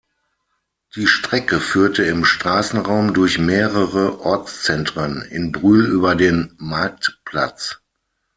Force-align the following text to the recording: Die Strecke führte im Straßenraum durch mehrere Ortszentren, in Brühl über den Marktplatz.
Die 0.95 1.05
Strecke 1.05 1.59
führte 1.59 2.01
im 2.01 2.25
Straßenraum 2.25 3.13
durch 3.13 3.37
mehrere 3.37 4.19
Ortszentren, 4.21 5.21
in 5.21 5.51
Brühl 5.51 5.85
über 5.91 6.15
den 6.15 6.55
Marktplatz. 6.57 7.81